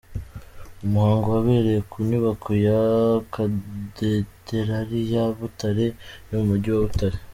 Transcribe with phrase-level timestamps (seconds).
[0.85, 2.81] Umuhango wabereye ku nyubako ya
[3.33, 5.85] katederari ya Butare
[6.25, 7.17] iri mu mujyi wa Butare.